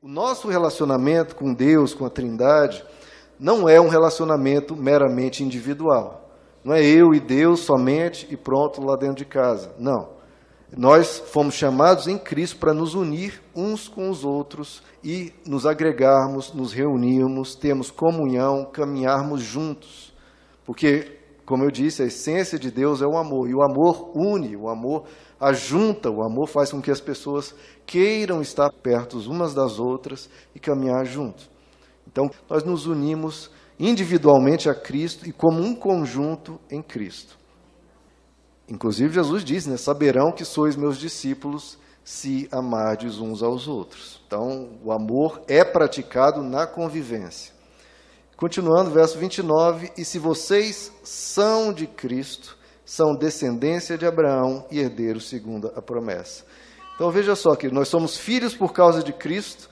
O 0.00 0.06
nosso 0.06 0.46
relacionamento 0.46 1.34
com 1.34 1.52
Deus, 1.52 1.92
com 1.92 2.06
a 2.06 2.10
Trindade, 2.10 2.84
não 3.36 3.68
é 3.68 3.80
um 3.80 3.88
relacionamento 3.88 4.76
meramente 4.76 5.42
individual. 5.42 6.30
Não 6.62 6.72
é 6.72 6.80
eu 6.84 7.12
e 7.12 7.18
Deus 7.18 7.60
somente 7.60 8.24
e 8.30 8.36
pronto 8.36 8.80
lá 8.80 8.94
dentro 8.94 9.16
de 9.16 9.24
casa. 9.24 9.74
Não. 9.76 10.10
Nós 10.76 11.18
fomos 11.18 11.56
chamados 11.56 12.06
em 12.06 12.16
Cristo 12.16 12.58
para 12.58 12.72
nos 12.72 12.94
unir 12.94 13.42
uns 13.56 13.88
com 13.88 14.08
os 14.08 14.24
outros 14.24 14.84
e 15.02 15.32
nos 15.44 15.66
agregarmos, 15.66 16.52
nos 16.54 16.72
reunirmos, 16.72 17.56
termos 17.56 17.90
comunhão, 17.90 18.66
caminharmos 18.66 19.42
juntos. 19.42 20.14
Porque, 20.64 21.17
como 21.48 21.64
eu 21.64 21.70
disse, 21.70 22.02
a 22.02 22.04
essência 22.04 22.58
de 22.58 22.70
Deus 22.70 23.00
é 23.00 23.06
o 23.06 23.16
amor. 23.16 23.48
E 23.48 23.54
o 23.54 23.62
amor 23.62 24.12
une, 24.14 24.54
o 24.54 24.68
amor 24.68 25.04
ajunta, 25.40 26.10
o 26.10 26.22
amor 26.22 26.46
faz 26.46 26.70
com 26.70 26.82
que 26.82 26.90
as 26.90 27.00
pessoas 27.00 27.54
queiram 27.86 28.42
estar 28.42 28.70
perto 28.70 29.16
umas 29.20 29.54
das 29.54 29.78
outras 29.78 30.28
e 30.54 30.60
caminhar 30.60 31.06
juntos. 31.06 31.48
Então, 32.06 32.28
nós 32.50 32.64
nos 32.64 32.84
unimos 32.86 33.50
individualmente 33.80 34.68
a 34.68 34.74
Cristo 34.74 35.26
e 35.26 35.32
como 35.32 35.62
um 35.62 35.74
conjunto 35.74 36.60
em 36.70 36.82
Cristo. 36.82 37.38
Inclusive, 38.68 39.14
Jesus 39.14 39.42
diz, 39.42 39.66
né? 39.66 39.78
Saberão 39.78 40.30
que 40.30 40.44
sois 40.44 40.76
meus 40.76 40.98
discípulos 40.98 41.78
se 42.04 42.46
amardes 42.52 43.20
uns 43.20 43.42
aos 43.42 43.66
outros. 43.66 44.20
Então, 44.26 44.78
o 44.84 44.92
amor 44.92 45.40
é 45.48 45.64
praticado 45.64 46.42
na 46.42 46.66
convivência. 46.66 47.57
Continuando, 48.38 48.92
verso 48.92 49.18
29, 49.18 49.90
e 49.98 50.04
se 50.04 50.16
vocês 50.16 50.92
são 51.02 51.72
de 51.72 51.88
Cristo, 51.88 52.56
são 52.84 53.16
descendência 53.16 53.98
de 53.98 54.06
Abraão 54.06 54.64
e 54.70 54.78
herdeiros 54.78 55.28
segundo 55.28 55.72
a 55.74 55.82
promessa. 55.82 56.44
Então 56.94 57.10
veja 57.10 57.34
só 57.34 57.56
que 57.56 57.68
nós 57.68 57.88
somos 57.88 58.16
filhos 58.16 58.54
por 58.54 58.72
causa 58.72 59.02
de 59.02 59.12
Cristo, 59.12 59.68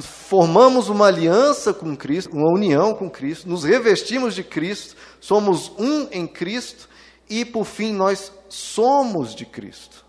formamos 0.00 0.88
uma 0.88 1.08
aliança 1.08 1.74
com 1.74 1.96
Cristo, 1.96 2.30
uma 2.32 2.48
união 2.56 2.94
com 2.94 3.10
Cristo, 3.10 3.48
nos 3.48 3.64
revestimos 3.64 4.36
de 4.36 4.44
Cristo, 4.44 4.94
somos 5.20 5.72
um 5.76 6.06
em 6.12 6.28
Cristo 6.28 6.88
e, 7.28 7.44
por 7.44 7.64
fim, 7.64 7.92
nós 7.92 8.30
somos 8.48 9.34
de 9.34 9.44
Cristo. 9.44 10.06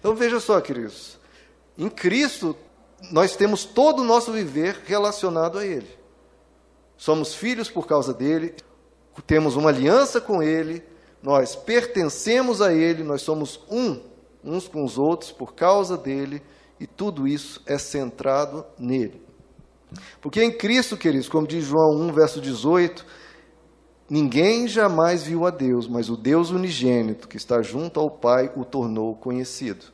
Então 0.00 0.12
veja 0.12 0.40
só, 0.40 0.60
queridos, 0.60 1.20
em 1.78 1.88
Cristo 1.88 2.56
nós 3.12 3.36
temos 3.36 3.64
todo 3.64 4.02
o 4.02 4.04
nosso 4.04 4.32
viver 4.32 4.80
relacionado 4.84 5.56
a 5.56 5.64
Ele. 5.64 5.95
Somos 6.96 7.34
filhos 7.34 7.70
por 7.70 7.86
causa 7.86 8.12
dele, 8.12 8.54
temos 9.26 9.56
uma 9.56 9.70
aliança 9.70 10.20
com 10.20 10.42
Ele, 10.42 10.82
nós 11.22 11.56
pertencemos 11.56 12.60
a 12.62 12.72
Ele, 12.72 13.02
nós 13.02 13.22
somos 13.22 13.60
um 13.70 14.00
uns 14.44 14.68
com 14.68 14.84
os 14.84 14.96
outros 14.96 15.32
por 15.32 15.54
causa 15.54 15.96
dele, 15.96 16.40
e 16.78 16.86
tudo 16.86 17.26
isso 17.26 17.60
é 17.66 17.76
centrado 17.78 18.64
nele. 18.78 19.20
Porque 20.20 20.42
em 20.42 20.52
Cristo, 20.52 20.96
queridos, 20.96 21.28
como 21.28 21.46
diz 21.46 21.64
João 21.64 22.00
1, 22.00 22.12
verso 22.12 22.40
18, 22.40 23.04
Ninguém 24.08 24.68
jamais 24.68 25.24
viu 25.24 25.44
a 25.44 25.50
Deus, 25.50 25.88
mas 25.88 26.08
o 26.08 26.16
Deus 26.16 26.50
unigênito 26.50 27.26
que 27.26 27.36
está 27.36 27.60
junto 27.60 27.98
ao 27.98 28.08
Pai 28.08 28.52
o 28.54 28.64
tornou 28.64 29.16
conhecido. 29.16 29.86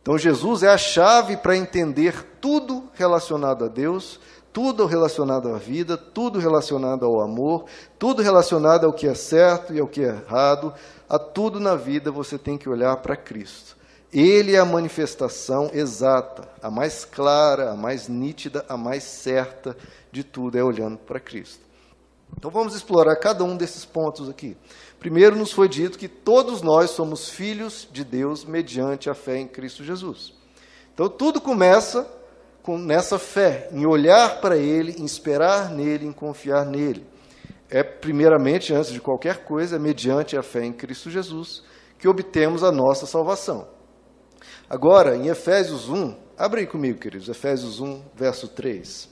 Então 0.00 0.16
Jesus 0.16 0.62
é 0.62 0.68
a 0.68 0.78
chave 0.78 1.36
para 1.36 1.54
entender 1.54 2.24
tudo 2.40 2.88
relacionado 2.94 3.66
a 3.66 3.68
Deus, 3.68 4.18
tudo 4.58 4.86
relacionado 4.86 5.54
à 5.54 5.56
vida, 5.56 5.96
tudo 5.96 6.40
relacionado 6.40 7.06
ao 7.06 7.20
amor, 7.20 7.66
tudo 7.96 8.22
relacionado 8.22 8.86
ao 8.86 8.92
que 8.92 9.06
é 9.06 9.14
certo 9.14 9.72
e 9.72 9.78
ao 9.78 9.86
que 9.86 10.02
é 10.02 10.08
errado, 10.08 10.74
a 11.08 11.16
tudo 11.16 11.60
na 11.60 11.76
vida 11.76 12.10
você 12.10 12.36
tem 12.36 12.58
que 12.58 12.68
olhar 12.68 12.96
para 12.96 13.16
Cristo. 13.16 13.76
Ele 14.12 14.56
é 14.56 14.58
a 14.58 14.64
manifestação 14.64 15.70
exata, 15.72 16.48
a 16.60 16.68
mais 16.72 17.04
clara, 17.04 17.70
a 17.70 17.76
mais 17.76 18.08
nítida, 18.08 18.64
a 18.68 18.76
mais 18.76 19.04
certa 19.04 19.76
de 20.10 20.24
tudo, 20.24 20.58
é 20.58 20.64
olhando 20.64 20.98
para 20.98 21.20
Cristo. 21.20 21.64
Então 22.36 22.50
vamos 22.50 22.74
explorar 22.74 23.14
cada 23.14 23.44
um 23.44 23.56
desses 23.56 23.84
pontos 23.84 24.28
aqui. 24.28 24.56
Primeiro, 24.98 25.36
nos 25.36 25.52
foi 25.52 25.68
dito 25.68 25.96
que 25.96 26.08
todos 26.08 26.62
nós 26.62 26.90
somos 26.90 27.28
filhos 27.28 27.86
de 27.92 28.02
Deus 28.02 28.44
mediante 28.44 29.08
a 29.08 29.14
fé 29.14 29.38
em 29.38 29.46
Cristo 29.46 29.84
Jesus. 29.84 30.34
Então 30.92 31.08
tudo 31.08 31.40
começa 31.40 32.17
com 32.62 32.78
nessa 32.78 33.18
fé, 33.18 33.68
em 33.72 33.86
olhar 33.86 34.40
para 34.40 34.56
Ele, 34.56 34.92
em 34.98 35.04
esperar 35.04 35.70
nele, 35.70 36.06
em 36.06 36.12
confiar 36.12 36.64
nele. 36.64 37.06
É 37.70 37.82
primeiramente, 37.82 38.72
antes 38.74 38.92
de 38.92 39.00
qualquer 39.00 39.44
coisa, 39.44 39.76
é 39.76 39.78
mediante 39.78 40.36
a 40.36 40.42
fé 40.42 40.64
em 40.64 40.72
Cristo 40.72 41.10
Jesus 41.10 41.62
que 41.98 42.08
obtemos 42.08 42.62
a 42.62 42.70
nossa 42.70 43.06
salvação. 43.06 43.66
Agora, 44.70 45.16
em 45.16 45.28
Efésios 45.28 45.88
1, 45.88 46.16
abre 46.36 46.60
aí 46.60 46.66
comigo, 46.66 46.98
queridos, 46.98 47.28
Efésios 47.28 47.80
1, 47.80 48.02
verso 48.14 48.48
3. 48.48 49.08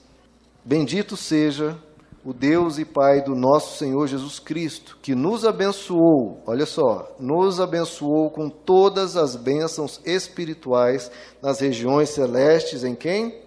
Bendito 0.63 1.17
seja 1.17 1.77
o 2.27 2.33
Deus 2.33 2.77
e 2.77 2.83
Pai 2.83 3.21
do 3.21 3.33
nosso 3.33 3.77
Senhor 3.77 4.05
Jesus 4.05 4.37
Cristo, 4.37 4.97
que 5.01 5.15
nos 5.15 5.45
abençoou, 5.45 6.43
olha 6.45 6.65
só, 6.65 7.15
nos 7.17 7.57
abençoou 7.57 8.29
com 8.29 8.49
todas 8.49 9.15
as 9.15 9.37
bênçãos 9.37 10.01
espirituais 10.05 11.09
nas 11.41 11.61
regiões 11.61 12.09
celestes 12.09 12.83
em 12.83 12.93
quem? 12.95 13.41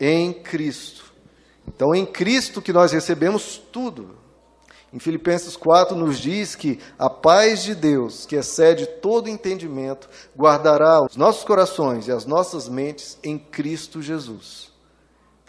Em 0.00 0.32
Cristo. 0.32 1.12
Então, 1.68 1.94
em 1.94 2.06
Cristo 2.06 2.62
que 2.62 2.72
nós 2.72 2.92
recebemos 2.92 3.58
tudo. 3.70 4.16
Em 4.90 4.98
Filipenses 4.98 5.54
4 5.54 5.94
nos 5.94 6.18
diz 6.18 6.54
que 6.54 6.80
a 6.98 7.10
paz 7.10 7.62
de 7.62 7.74
Deus, 7.74 8.24
que 8.24 8.36
excede 8.36 8.86
todo 8.86 9.28
entendimento, 9.28 10.08
guardará 10.34 11.04
os 11.04 11.14
nossos 11.14 11.44
corações 11.44 12.08
e 12.08 12.12
as 12.12 12.24
nossas 12.24 12.70
mentes 12.70 13.18
em 13.22 13.38
Cristo 13.38 14.00
Jesus. 14.00 14.71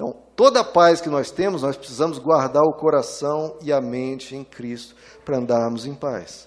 Então, 0.03 0.13
toda 0.35 0.59
a 0.59 0.63
paz 0.65 0.99
que 0.99 1.07
nós 1.07 1.31
temos, 1.31 1.61
nós 1.61 1.77
precisamos 1.77 2.17
guardar 2.17 2.63
o 2.63 2.73
coração 2.73 3.57
e 3.61 3.71
a 3.71 3.79
mente 3.79 4.35
em 4.35 4.43
Cristo 4.43 4.95
para 5.23 5.37
andarmos 5.37 5.85
em 5.85 5.95
paz. 5.95 6.45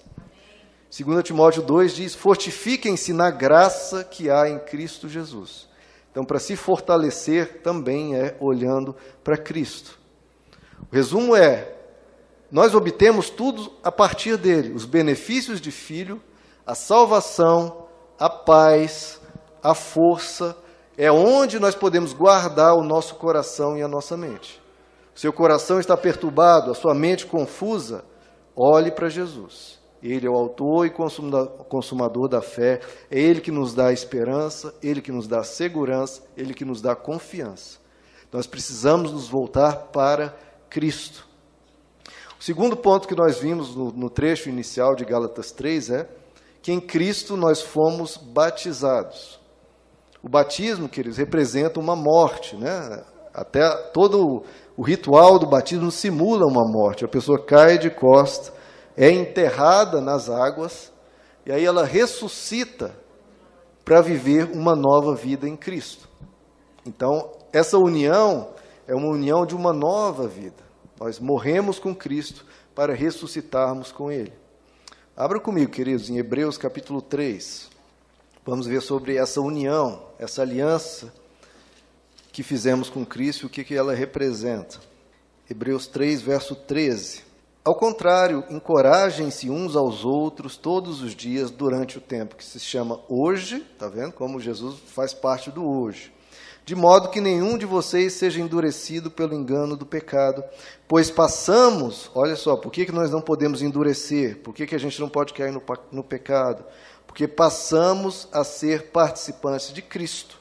2 0.95 1.23
Timóteo 1.23 1.63
2 1.63 1.95
diz: 1.95 2.13
Fortifiquem-se 2.13 3.13
na 3.13 3.31
graça 3.31 4.03
que 4.03 4.29
há 4.29 4.47
em 4.47 4.59
Cristo 4.59 5.09
Jesus. 5.09 5.67
Então, 6.11 6.23
para 6.23 6.37
se 6.37 6.55
fortalecer 6.55 7.63
também 7.63 8.15
é 8.15 8.37
olhando 8.39 8.95
para 9.23 9.35
Cristo. 9.35 9.97
O 10.91 10.95
resumo 10.95 11.35
é: 11.35 11.75
nós 12.51 12.75
obtemos 12.75 13.27
tudo 13.31 13.73
a 13.83 13.91
partir 13.91 14.37
dele, 14.37 14.71
os 14.71 14.85
benefícios 14.85 15.59
de 15.59 15.71
filho, 15.71 16.21
a 16.63 16.75
salvação, 16.75 17.87
a 18.19 18.29
paz, 18.29 19.19
a 19.63 19.73
força, 19.73 20.55
é 20.97 21.11
onde 21.11 21.59
nós 21.59 21.75
podemos 21.75 22.11
guardar 22.11 22.73
o 22.73 22.83
nosso 22.83 23.15
coração 23.15 23.77
e 23.77 23.83
a 23.83 23.87
nossa 23.87 24.17
mente. 24.17 24.61
seu 25.13 25.31
coração 25.31 25.79
está 25.79 25.95
perturbado, 25.95 26.71
a 26.71 26.75
sua 26.75 26.93
mente 26.93 27.25
confusa, 27.25 28.03
olhe 28.55 28.91
para 28.91 29.09
Jesus. 29.09 29.77
Ele 30.01 30.27
é 30.27 30.29
o 30.29 30.35
autor 30.35 30.85
e 30.85 30.93
consumador 31.67 32.27
da 32.27 32.41
fé, 32.41 32.81
é 33.09 33.19
Ele 33.19 33.41
que 33.41 33.51
nos 33.51 33.73
dá 33.73 33.91
esperança, 33.91 34.73
Ele 34.81 35.01
que 35.01 35.11
nos 35.11 35.27
dá 35.27 35.43
segurança, 35.43 36.21
Ele 36.35 36.53
que 36.53 36.65
nos 36.65 36.81
dá 36.81 36.95
confiança. 36.95 37.79
Nós 38.31 38.45
precisamos 38.45 39.11
nos 39.11 39.27
voltar 39.27 39.87
para 39.91 40.37
Cristo. 40.69 41.27
O 42.39 42.43
segundo 42.43 42.77
ponto 42.77 43.07
que 43.07 43.15
nós 43.15 43.39
vimos 43.39 43.75
no, 43.75 43.91
no 43.91 44.09
trecho 44.09 44.49
inicial 44.49 44.95
de 44.95 45.03
Gálatas 45.03 45.51
3 45.51 45.89
é 45.89 46.09
que 46.61 46.71
em 46.71 46.79
Cristo 46.79 47.35
nós 47.35 47.61
fomos 47.61 48.17
batizados. 48.17 49.39
O 50.27 50.29
batismo, 50.29 50.89
queridos, 50.89 51.17
representa 51.17 51.79
uma 51.79 51.95
morte, 51.95 52.57
né? 52.57 53.01
Até 53.33 53.65
todo 53.93 54.43
o 54.75 54.81
ritual 54.81 55.39
do 55.39 55.47
batismo 55.47 55.89
simula 55.89 56.45
uma 56.45 56.69
morte. 56.69 57.05
A 57.05 57.07
pessoa 57.07 57.41
cai 57.41 57.77
de 57.77 57.89
costa, 57.89 58.51
é 58.97 59.09
enterrada 59.09 60.01
nas 60.01 60.29
águas 60.29 60.91
e 61.45 61.51
aí 61.53 61.63
ela 61.63 61.85
ressuscita 61.85 62.93
para 63.85 64.01
viver 64.01 64.51
uma 64.51 64.75
nova 64.75 65.15
vida 65.15 65.47
em 65.47 65.55
Cristo. 65.55 66.09
Então, 66.85 67.31
essa 67.53 67.77
união 67.77 68.49
é 68.85 68.93
uma 68.93 69.07
união 69.07 69.45
de 69.45 69.55
uma 69.55 69.71
nova 69.71 70.27
vida. 70.27 70.61
Nós 70.99 71.21
morremos 71.21 71.79
com 71.79 71.95
Cristo 71.95 72.45
para 72.75 72.93
ressuscitarmos 72.93 73.93
com 73.93 74.11
Ele. 74.11 74.33
Abra 75.15 75.39
comigo, 75.39 75.71
queridos, 75.71 76.09
em 76.09 76.17
Hebreus 76.17 76.57
capítulo 76.57 77.01
3. 77.01 77.76
Vamos 78.47 78.65
ver 78.65 78.81
sobre 78.81 79.17
essa 79.17 79.41
união, 79.41 80.01
essa 80.17 80.41
aliança 80.41 81.13
que 82.31 82.41
fizemos 82.41 82.89
com 82.89 83.05
Cristo, 83.05 83.47
o 83.47 83.49
que, 83.49 83.75
ela 83.75 83.93
representa. 83.93 84.79
Hebreus 85.49 85.85
3, 85.85 86.21
verso 86.21 86.55
13. 86.55 87.23
Ao 87.61 87.75
contrário, 87.75 88.45
encorajem-se 88.49 89.49
uns 89.49 89.75
aos 89.75 90.05
outros 90.05 90.55
todos 90.55 91.01
os 91.01 91.13
dias 91.13 91.51
durante 91.51 91.97
o 91.97 92.01
tempo 92.01 92.37
que 92.37 92.45
se 92.45 92.57
chama 92.57 93.01
hoje, 93.09 93.59
tá 93.77 93.89
vendo? 93.89 94.13
Como 94.13 94.39
Jesus 94.39 94.79
faz 94.95 95.13
parte 95.13 95.51
do 95.51 95.69
hoje. 95.69 96.13
De 96.67 96.75
modo 96.75 97.09
que 97.09 97.19
nenhum 97.19 97.57
de 97.57 97.65
vocês 97.65 98.13
seja 98.13 98.39
endurecido 98.39 99.09
pelo 99.09 99.33
engano 99.33 99.75
do 99.75 99.87
pecado, 99.87 100.43
pois 100.87 101.09
passamos, 101.09 102.11
olha 102.13 102.35
só, 102.35 102.55
por 102.55 102.71
que, 102.71 102.85
que 102.85 102.91
nós 102.91 103.09
não 103.09 103.21
podemos 103.21 103.63
endurecer? 103.63 104.37
Por 104.43 104.53
que, 104.53 104.67
que 104.67 104.75
a 104.75 104.79
gente 104.79 104.99
não 104.99 105.09
pode 105.09 105.33
cair 105.33 105.51
no, 105.51 105.63
no 105.91 106.03
pecado? 106.03 106.63
porque 107.17 107.27
passamos 107.27 108.27
a 108.31 108.43
ser 108.43 108.91
participantes 108.91 109.73
de 109.73 109.81
Cristo. 109.81 110.37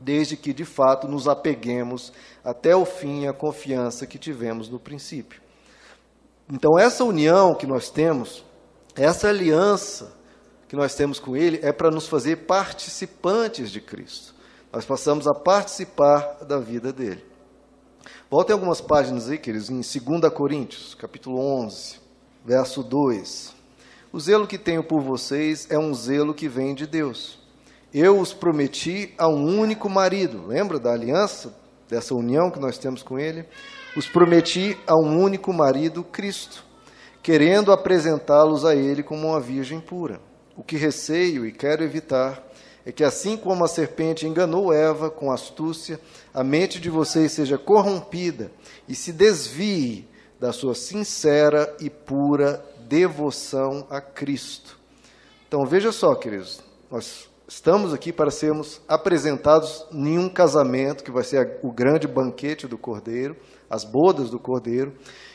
desde 0.00 0.36
que 0.36 0.52
de 0.52 0.64
fato 0.64 1.08
nos 1.08 1.26
apeguemos 1.26 2.12
até 2.44 2.74
o 2.74 2.86
fim 2.86 3.26
à 3.26 3.32
confiança 3.32 4.06
que 4.06 4.16
tivemos 4.16 4.68
no 4.68 4.78
princípio. 4.78 5.42
Então, 6.48 6.78
essa 6.78 7.02
união 7.02 7.52
que 7.52 7.66
nós 7.66 7.90
temos, 7.90 8.44
essa 8.94 9.28
aliança 9.28 10.16
que 10.68 10.76
nós 10.76 10.94
temos 10.94 11.18
com 11.18 11.36
Ele, 11.36 11.58
é 11.64 11.72
para 11.72 11.90
nos 11.90 12.06
fazer 12.06 12.46
participantes 12.46 13.72
de 13.72 13.80
Cristo. 13.80 14.36
Nós 14.70 14.84
passamos 14.84 15.26
a 15.26 15.32
participar 15.32 16.44
da 16.44 16.58
vida 16.58 16.92
dele. 16.92 17.24
Voltem 18.30 18.52
algumas 18.52 18.82
páginas 18.82 19.30
aí, 19.30 19.38
queridos, 19.38 19.70
em 19.70 19.80
2 19.80 20.30
Coríntios, 20.32 20.94
capítulo 20.94 21.40
11, 21.40 21.98
verso 22.44 22.82
2. 22.82 23.54
O 24.12 24.20
zelo 24.20 24.46
que 24.46 24.58
tenho 24.58 24.84
por 24.84 25.00
vocês 25.00 25.66
é 25.70 25.78
um 25.78 25.94
zelo 25.94 26.34
que 26.34 26.48
vem 26.48 26.74
de 26.74 26.86
Deus. 26.86 27.38
Eu 27.94 28.20
os 28.20 28.34
prometi 28.34 29.14
a 29.16 29.26
um 29.26 29.58
único 29.58 29.88
marido. 29.88 30.46
Lembra 30.46 30.78
da 30.78 30.92
aliança, 30.92 31.54
dessa 31.88 32.14
união 32.14 32.50
que 32.50 32.60
nós 32.60 32.76
temos 32.76 33.02
com 33.02 33.18
ele? 33.18 33.46
Os 33.96 34.06
prometi 34.06 34.78
a 34.86 34.94
um 34.94 35.18
único 35.18 35.50
marido, 35.50 36.04
Cristo, 36.04 36.62
querendo 37.22 37.72
apresentá-los 37.72 38.66
a 38.66 38.76
ele 38.76 39.02
como 39.02 39.28
uma 39.28 39.40
virgem 39.40 39.80
pura. 39.80 40.20
O 40.54 40.62
que 40.62 40.76
receio 40.76 41.46
e 41.46 41.52
quero 41.52 41.82
evitar 41.82 42.46
é 42.88 42.92
que, 42.92 43.04
assim 43.04 43.36
como 43.36 43.62
a 43.62 43.68
serpente 43.68 44.26
enganou 44.26 44.72
Eva 44.72 45.10
com 45.10 45.30
astúcia, 45.30 46.00
a 46.32 46.42
mente 46.42 46.80
de 46.80 46.88
vocês 46.88 47.32
seja 47.32 47.58
corrompida 47.58 48.50
e 48.88 48.94
se 48.94 49.12
desvie 49.12 50.08
da 50.40 50.54
sua 50.54 50.74
sincera 50.74 51.76
e 51.80 51.90
pura 51.90 52.64
devoção 52.88 53.86
a 53.90 54.00
Cristo. 54.00 54.78
Então 55.46 55.66
veja 55.66 55.92
só, 55.92 56.14
queridos, 56.14 56.62
nós 56.90 57.28
estamos 57.46 57.92
aqui 57.92 58.10
para 58.10 58.30
sermos 58.30 58.80
apresentados 58.88 59.84
em 59.92 60.18
um 60.18 60.30
casamento 60.30 61.04
que 61.04 61.10
vai 61.10 61.24
ser 61.24 61.58
o 61.62 61.70
grande 61.70 62.08
banquete 62.08 62.66
do 62.66 62.78
Cordeiro, 62.78 63.36
as 63.68 63.84
bodas 63.84 64.30
do 64.30 64.38
Cordeiro, 64.38 64.94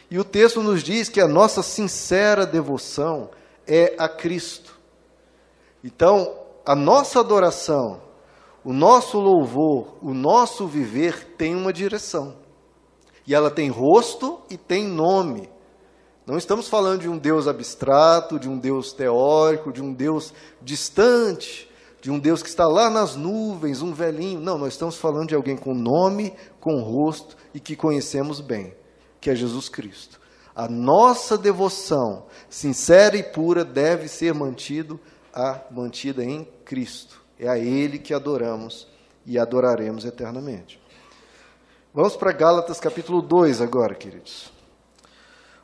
e 0.10 0.18
o 0.18 0.24
texto 0.24 0.64
nos 0.64 0.82
diz 0.82 1.08
que 1.08 1.22
a 1.22 1.28
nossa 1.28 1.62
sincera 1.62 2.48
devoção 2.48 3.30
é 3.68 3.94
a 4.00 4.10
Cristo. 4.10 4.76
Então, 5.84 6.43
a 6.65 6.75
nossa 6.75 7.19
adoração, 7.19 8.01
o 8.63 8.71
nosso 8.71 9.19
louvor, 9.19 9.95
o 10.01 10.13
nosso 10.13 10.65
viver 10.65 11.36
tem 11.38 11.56
uma 11.56 11.74
direção. 11.74 12.36
E 13.27 13.36
ela 13.36 13.51
tem 13.51 13.69
rosto 13.69 14.39
e 14.50 14.57
tem 14.57 14.88
nome. 14.88 15.50
Não 16.25 16.38
estamos 16.38 16.69
falando 16.69 17.01
de 17.01 17.10
um 17.10 17.18
Deus 17.18 17.48
abstrato, 17.48 18.39
de 18.39 18.48
um 18.48 18.57
Deus 18.57 18.94
teórico, 18.94 19.74
de 19.74 19.81
um 19.81 19.94
Deus 19.94 20.33
distante, 20.62 21.69
de 22.01 22.10
um 22.10 22.18
Deus 22.18 22.42
que 22.42 22.48
está 22.48 22.66
lá 22.66 22.89
nas 22.89 23.16
nuvens, 23.16 23.81
um 23.81 23.94
velhinho. 23.94 24.39
Não, 24.39 24.57
nós 24.57 24.74
estamos 24.74 24.95
falando 24.95 25.30
de 25.30 25.36
alguém 25.36 25.57
com 25.57 25.74
nome, 25.74 26.33
com 26.62 26.81
rosto 26.81 27.36
e 27.54 27.59
que 27.59 27.75
conhecemos 27.75 28.39
bem, 28.39 28.74
que 29.19 29.30
é 29.30 29.36
Jesus 29.36 29.68
Cristo. 29.68 30.21
A 30.56 30.69
nossa 30.69 31.38
devoção, 31.38 32.25
sincera 32.50 33.18
e 33.18 33.24
pura, 33.24 33.66
deve 33.66 34.07
ser 34.07 34.33
mantido 34.33 35.00
a 35.33 35.62
mantida 35.71 36.24
em 36.24 36.45
Cristo. 36.63 37.21
É 37.39 37.50
a 37.50 37.57
Ele 37.57 37.97
que 37.97 38.13
adoramos 38.13 38.88
e 39.25 39.39
adoraremos 39.39 40.06
eternamente. 40.06 40.80
Vamos 41.94 42.15
para 42.15 42.31
Gálatas 42.31 42.80
capítulo 42.80 43.21
2 43.21 43.62
agora, 43.62 43.95
queridos. 43.95 44.51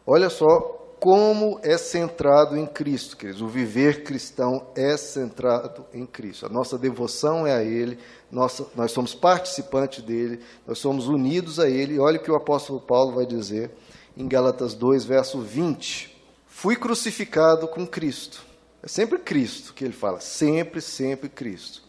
Olha 0.05 0.29
só 0.29 0.79
como 0.99 1.59
é 1.63 1.77
centrado 1.77 2.57
em 2.57 2.65
Cristo, 2.65 3.15
queridos. 3.15 3.41
O 3.41 3.47
viver 3.47 4.03
cristão 4.03 4.67
é 4.75 4.97
centrado 4.97 5.85
em 5.93 6.05
Cristo. 6.05 6.45
A 6.45 6.49
nossa 6.49 6.77
devoção 6.77 7.47
é 7.47 7.55
a 7.55 7.63
Ele, 7.63 7.97
nossa, 8.29 8.67
nós 8.75 8.91
somos 8.91 9.15
participantes 9.15 10.03
dele, 10.03 10.43
nós 10.67 10.79
somos 10.79 11.07
unidos 11.07 11.59
a 11.59 11.69
Ele. 11.69 11.99
Olha 11.99 12.19
o 12.19 12.23
que 12.23 12.31
o 12.31 12.35
apóstolo 12.35 12.81
Paulo 12.81 13.15
vai 13.15 13.25
dizer 13.25 13.71
em 14.17 14.27
Gálatas 14.27 14.73
2, 14.73 15.05
verso 15.05 15.39
20. 15.39 16.15
Fui 16.45 16.75
crucificado 16.75 17.67
com 17.67 17.87
Cristo. 17.87 18.48
É 18.81 18.87
sempre 18.87 19.19
Cristo 19.19 19.73
que 19.73 19.83
ele 19.83 19.93
fala, 19.93 20.19
sempre, 20.19 20.81
sempre 20.81 21.27
Cristo. 21.27 21.83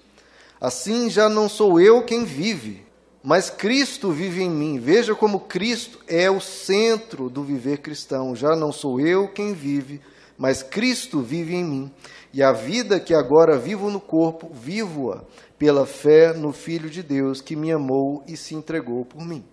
Assim 0.61 1.09
já 1.09 1.29
não 1.29 1.49
sou 1.49 1.81
eu 1.81 2.03
quem 2.05 2.25
vive, 2.25 2.85
mas 3.23 3.49
Cristo 3.49 4.11
vive 4.11 4.43
em 4.43 4.51
mim. 4.51 4.79
Veja 4.79 5.15
como 5.15 5.41
Cristo 5.41 6.01
é 6.09 6.31
o 6.31 6.41
centro 6.41 7.31
do 7.31 7.43
viver 7.43 7.79
cristão. 7.79 8.35
Já 8.35 8.57
não 8.57 8.73
sou 8.73 9.01
eu 9.01 9.29
quem 9.29 9.55
vive, 9.55 10.01
mas 10.37 10.63
Cristo 10.63 11.21
vive 11.21 11.55
em 11.55 11.65
mim. 11.65 11.91
E 12.33 12.43
a 12.43 12.53
vida 12.53 12.99
que 12.99 13.15
agora 13.15 13.59
vivo 13.59 13.91
no 13.91 14.01
corpo, 14.01 14.51
vivo-a 14.53 15.25
pela 15.59 15.87
fé 15.87 16.33
no 16.33 16.53
Filho 16.53 16.91
de 16.91 17.03
Deus 17.03 17.41
que 17.41 17.55
me 17.55 17.71
amou 17.71 18.25
e 18.27 18.37
se 18.37 18.55
entregou 18.55 19.05
por 19.05 19.25
mim. 19.25 19.45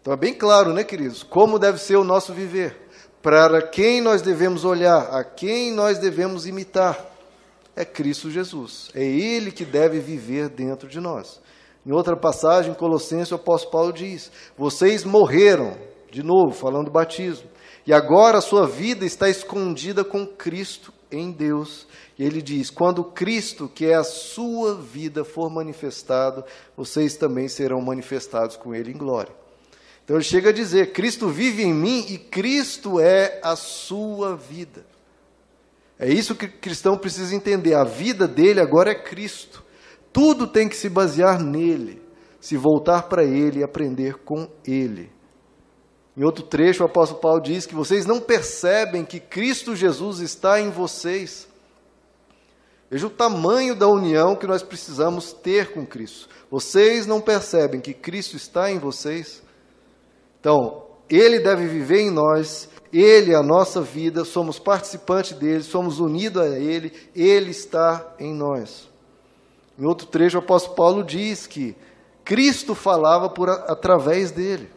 Então 0.00 0.12
é 0.12 0.16
bem 0.16 0.32
claro, 0.32 0.72
né, 0.72 0.84
queridos, 0.84 1.22
como 1.22 1.58
deve 1.58 1.78
ser 1.78 1.96
o 1.96 2.04
nosso 2.04 2.32
viver 2.32 2.85
para 3.26 3.60
quem 3.60 4.00
nós 4.00 4.22
devemos 4.22 4.64
olhar, 4.64 5.08
a 5.10 5.24
quem 5.24 5.72
nós 5.72 5.98
devemos 5.98 6.46
imitar. 6.46 6.96
É 7.74 7.84
Cristo 7.84 8.30
Jesus. 8.30 8.88
É 8.94 9.04
Ele 9.04 9.50
que 9.50 9.64
deve 9.64 9.98
viver 9.98 10.48
dentro 10.48 10.86
de 10.86 11.00
nós. 11.00 11.40
Em 11.84 11.90
outra 11.90 12.16
passagem, 12.16 12.70
em 12.70 12.74
Colossenses, 12.76 13.32
o 13.32 13.34
apóstolo 13.34 13.72
Paulo 13.72 13.92
diz: 13.92 14.30
Vocês 14.56 15.02
morreram, 15.02 15.76
de 16.08 16.22
novo, 16.22 16.52
falando 16.52 16.84
do 16.84 16.92
batismo, 16.92 17.50
e 17.84 17.92
agora 17.92 18.38
a 18.38 18.40
sua 18.40 18.64
vida 18.64 19.04
está 19.04 19.28
escondida 19.28 20.04
com 20.04 20.24
Cristo 20.24 20.92
em 21.10 21.32
Deus. 21.32 21.84
E 22.16 22.22
ele 22.22 22.40
diz: 22.40 22.70
Quando 22.70 23.02
Cristo, 23.02 23.68
que 23.68 23.86
é 23.86 23.96
a 23.96 24.04
sua 24.04 24.76
vida, 24.76 25.24
for 25.24 25.50
manifestado, 25.50 26.44
vocês 26.76 27.16
também 27.16 27.48
serão 27.48 27.80
manifestados 27.80 28.54
com 28.56 28.72
Ele 28.72 28.92
em 28.92 28.96
glória. 28.96 29.34
Então 30.06 30.16
ele 30.16 30.24
chega 30.24 30.50
a 30.50 30.52
dizer: 30.52 30.92
Cristo 30.92 31.28
vive 31.28 31.64
em 31.64 31.74
mim 31.74 32.06
e 32.08 32.16
Cristo 32.16 33.00
é 33.00 33.40
a 33.42 33.56
sua 33.56 34.36
vida. 34.36 34.86
É 35.98 36.08
isso 36.08 36.36
que 36.36 36.46
o 36.46 36.52
cristão 36.60 36.96
precisa 36.96 37.34
entender. 37.34 37.74
A 37.74 37.82
vida 37.82 38.28
dele 38.28 38.60
agora 38.60 38.92
é 38.92 38.94
Cristo. 38.94 39.64
Tudo 40.12 40.46
tem 40.46 40.68
que 40.68 40.76
se 40.76 40.88
basear 40.88 41.42
nele, 41.42 42.00
se 42.40 42.56
voltar 42.56 43.02
para 43.08 43.24
ele 43.24 43.58
e 43.58 43.64
aprender 43.64 44.18
com 44.18 44.48
ele. 44.64 45.10
Em 46.16 46.24
outro 46.24 46.44
trecho, 46.44 46.84
o 46.84 46.86
apóstolo 46.86 47.20
Paulo 47.20 47.42
diz 47.42 47.66
que 47.66 47.74
vocês 47.74 48.06
não 48.06 48.20
percebem 48.20 49.04
que 49.04 49.18
Cristo 49.18 49.74
Jesus 49.74 50.20
está 50.20 50.60
em 50.60 50.70
vocês. 50.70 51.48
Veja 52.88 53.08
o 53.08 53.10
tamanho 53.10 53.74
da 53.74 53.88
união 53.88 54.36
que 54.36 54.46
nós 54.46 54.62
precisamos 54.62 55.32
ter 55.32 55.72
com 55.72 55.84
Cristo. 55.84 56.28
Vocês 56.48 57.06
não 57.06 57.20
percebem 57.20 57.80
que 57.80 57.92
Cristo 57.92 58.36
está 58.36 58.70
em 58.70 58.78
vocês? 58.78 59.42
Então, 60.46 60.84
Ele 61.10 61.40
deve 61.40 61.66
viver 61.66 62.02
em 62.02 62.10
nós, 62.12 62.68
Ele 62.92 63.32
é 63.32 63.34
a 63.34 63.42
nossa 63.42 63.80
vida, 63.80 64.24
somos 64.24 64.60
participantes 64.60 65.32
dele, 65.32 65.64
somos 65.64 65.98
unidos 65.98 66.40
a 66.40 66.56
Ele, 66.56 66.92
Ele 67.16 67.50
está 67.50 68.14
em 68.16 68.32
nós. 68.32 68.88
Em 69.76 69.84
outro 69.84 70.06
trecho, 70.06 70.36
o 70.36 70.40
apóstolo 70.40 70.76
Paulo 70.76 71.02
diz 71.02 71.48
que 71.48 71.74
Cristo 72.24 72.76
falava 72.76 73.28
por 73.28 73.50
através 73.50 74.30
dele. 74.30 74.70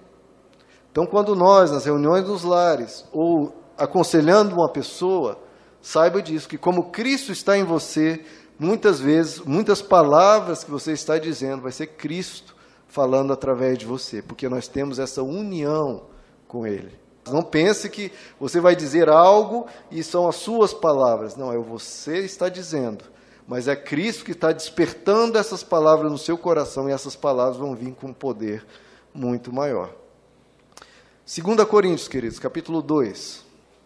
Então, 0.91 1.05
quando 1.05 1.35
nós, 1.35 1.69
nas 1.69 1.85
reuniões 1.85 2.25
dos 2.25 2.43
lares, 2.43 3.05
ou 3.13 3.53
aconselhando 3.77 4.55
uma 4.55 4.71
pessoa, 4.71 5.37
saiba 5.83 6.19
disso, 6.19 6.49
que 6.49 6.57
como 6.57 6.89
Cristo 6.89 7.31
está 7.31 7.55
em 7.55 7.63
você, 7.63 8.25
muitas 8.57 8.99
vezes, 8.99 9.39
muitas 9.41 9.83
palavras 9.83 10.63
que 10.63 10.71
você 10.71 10.93
está 10.93 11.19
dizendo, 11.19 11.61
vai 11.61 11.71
ser 11.71 11.85
Cristo 11.85 12.55
falando 12.89 13.31
através 13.31 13.77
de 13.77 13.85
você, 13.85 14.21
porque 14.21 14.49
nós 14.49 14.67
temos 14.67 14.99
essa 14.99 15.21
união 15.23 16.03
com 16.47 16.65
Ele. 16.65 16.91
Não 17.31 17.43
pense 17.43 17.87
que 17.87 18.11
você 18.39 18.59
vai 18.59 18.75
dizer 18.75 19.07
algo 19.07 19.67
e 19.91 20.03
são 20.03 20.27
as 20.27 20.37
suas 20.37 20.73
palavras. 20.73 21.35
Não, 21.35 21.53
é 21.53 21.57
você 21.57 22.25
está 22.25 22.49
dizendo. 22.49 23.05
Mas 23.47 23.67
é 23.67 23.75
Cristo 23.75 24.25
que 24.25 24.31
está 24.31 24.51
despertando 24.51 25.37
essas 25.37 25.63
palavras 25.63 26.11
no 26.11 26.17
seu 26.17 26.37
coração 26.37 26.89
e 26.89 26.91
essas 26.91 27.15
palavras 27.15 27.57
vão 27.57 27.75
vir 27.75 27.93
com 27.93 28.07
um 28.07 28.13
poder 28.13 28.65
muito 29.13 29.53
maior. 29.53 29.93
2 31.25 31.63
Coríntios, 31.65 32.07
queridos, 32.07 32.39
capítulo 32.39 32.81
2. 32.81 33.43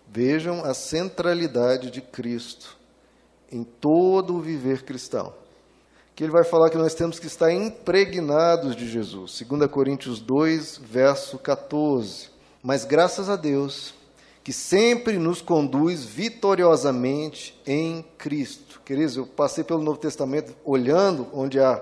Vejam 0.08 0.64
a 0.64 0.74
centralidade 0.74 1.92
de 1.92 2.02
Cristo 2.02 2.78
em 3.52 3.64
todo 3.64 4.36
o 4.36 4.42
viver 4.42 4.84
cristão 4.84 5.43
que 6.16 6.24
ele 6.24 6.32
vai 6.32 6.44
falar 6.44 6.70
que 6.70 6.78
nós 6.78 6.94
temos 6.94 7.20
que 7.20 7.28
estar 7.28 7.52
impregnados 7.52 8.76
de 8.76 8.88
Jesus. 8.88 9.42
2 9.42 9.72
Coríntios 9.72 10.20
2, 10.20 10.80
verso 10.84 11.40
14. 11.40 12.30
Mas 12.62 12.86
graças 12.86 13.30
a 13.30 13.36
Deus, 13.36 13.94
que 14.44 14.54
sempre 14.54 15.18
nos 15.18 15.42
conduz 15.42 16.04
vitoriosamente 16.04 17.60
em 17.66 18.06
Cristo. 18.18 18.82
Queridos, 18.86 19.18
eu 19.18 19.26
passei 19.26 19.64
pelo 19.64 19.82
Novo 19.82 19.98
Testamento 19.98 20.54
olhando 20.64 21.28
onde 21.34 21.60
há 21.60 21.82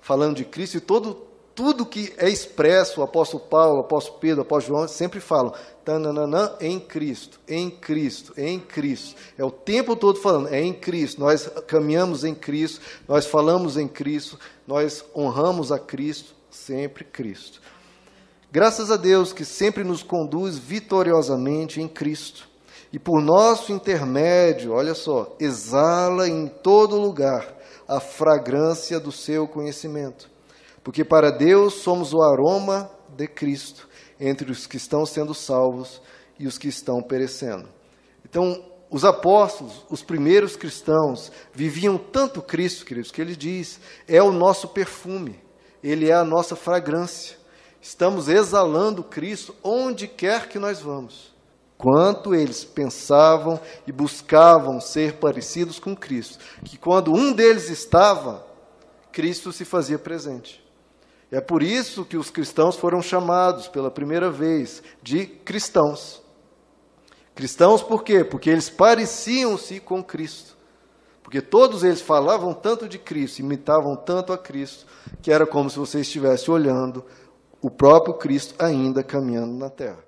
falando 0.00 0.36
de 0.36 0.44
Cristo 0.44 0.76
e 0.76 0.80
todo 0.80 1.33
tudo 1.54 1.86
que 1.86 2.12
é 2.16 2.28
expresso, 2.28 3.00
o 3.00 3.04
apóstolo 3.04 3.44
Paulo, 3.44 3.78
o 3.78 3.80
apóstolo 3.80 4.18
Pedro, 4.18 4.40
o 4.40 4.42
apóstolo 4.42 4.78
João 4.78 4.88
sempre 4.88 5.20
falam, 5.20 5.54
tananana, 5.84 6.56
em 6.60 6.80
Cristo, 6.80 7.38
em 7.46 7.70
Cristo, 7.70 8.32
em 8.36 8.58
Cristo. 8.58 9.14
É 9.38 9.44
o 9.44 9.50
tempo 9.50 9.94
todo 9.94 10.20
falando, 10.20 10.48
é 10.48 10.60
em 10.60 10.72
Cristo. 10.72 11.20
Nós 11.20 11.48
caminhamos 11.66 12.24
em 12.24 12.34
Cristo, 12.34 12.80
nós 13.06 13.26
falamos 13.26 13.76
em 13.76 13.86
Cristo, 13.86 14.38
nós 14.66 15.04
honramos 15.14 15.70
a 15.70 15.78
Cristo, 15.78 16.34
sempre 16.50 17.04
Cristo. 17.04 17.60
Graças 18.50 18.90
a 18.90 18.96
Deus 18.96 19.32
que 19.32 19.44
sempre 19.44 19.84
nos 19.84 20.02
conduz 20.02 20.58
vitoriosamente 20.58 21.80
em 21.80 21.86
Cristo. 21.86 22.48
E 22.92 22.98
por 22.98 23.20
nosso 23.20 23.72
intermédio, 23.72 24.72
olha 24.72 24.94
só, 24.94 25.36
exala 25.38 26.28
em 26.28 26.46
todo 26.46 27.00
lugar 27.00 27.54
a 27.86 28.00
fragrância 28.00 28.98
do 28.98 29.12
seu 29.12 29.46
conhecimento 29.46 30.33
porque 30.84 31.02
para 31.02 31.30
Deus 31.30 31.74
somos 31.76 32.12
o 32.12 32.22
aroma 32.22 32.90
de 33.08 33.26
Cristo 33.26 33.88
entre 34.20 34.52
os 34.52 34.66
que 34.66 34.76
estão 34.76 35.06
sendo 35.06 35.34
salvos 35.34 36.00
e 36.38 36.46
os 36.46 36.58
que 36.58 36.68
estão 36.68 37.02
perecendo. 37.02 37.68
Então, 38.24 38.62
os 38.90 39.04
apóstolos, 39.04 39.84
os 39.90 40.02
primeiros 40.02 40.56
cristãos, 40.56 41.32
viviam 41.52 41.96
tanto 41.96 42.42
Cristo, 42.42 42.84
queridos, 42.84 43.10
que 43.10 43.20
ele 43.20 43.34
diz: 43.34 43.80
é 44.06 44.22
o 44.22 44.30
nosso 44.30 44.68
perfume, 44.68 45.40
ele 45.82 46.10
é 46.10 46.14
a 46.14 46.24
nossa 46.24 46.54
fragrância. 46.54 47.36
Estamos 47.80 48.28
exalando 48.28 49.02
Cristo 49.02 49.54
onde 49.62 50.06
quer 50.06 50.48
que 50.48 50.58
nós 50.58 50.80
vamos. 50.80 51.34
Quanto 51.76 52.34
eles 52.34 52.64
pensavam 52.64 53.60
e 53.86 53.92
buscavam 53.92 54.80
ser 54.80 55.14
parecidos 55.14 55.78
com 55.78 55.94
Cristo, 55.94 56.38
que 56.64 56.78
quando 56.78 57.12
um 57.12 57.32
deles 57.32 57.68
estava, 57.68 58.46
Cristo 59.12 59.52
se 59.52 59.64
fazia 59.64 59.98
presente. 59.98 60.63
É 61.34 61.40
por 61.40 61.64
isso 61.64 62.04
que 62.04 62.16
os 62.16 62.30
cristãos 62.30 62.76
foram 62.76 63.02
chamados 63.02 63.66
pela 63.66 63.90
primeira 63.90 64.30
vez 64.30 64.80
de 65.02 65.26
cristãos. 65.26 66.22
Cristãos 67.34 67.82
por 67.82 68.04
quê? 68.04 68.22
Porque 68.22 68.48
eles 68.48 68.70
pareciam-se 68.70 69.80
com 69.80 70.00
Cristo. 70.00 70.56
Porque 71.24 71.42
todos 71.42 71.82
eles 71.82 72.00
falavam 72.00 72.54
tanto 72.54 72.88
de 72.88 73.00
Cristo, 73.00 73.40
imitavam 73.40 73.96
tanto 73.96 74.32
a 74.32 74.38
Cristo, 74.38 74.86
que 75.20 75.32
era 75.32 75.44
como 75.44 75.68
se 75.68 75.76
você 75.76 76.02
estivesse 76.02 76.48
olhando 76.52 77.04
o 77.60 77.68
próprio 77.68 78.14
Cristo 78.14 78.54
ainda 78.56 79.02
caminhando 79.02 79.54
na 79.58 79.68
terra. 79.68 80.04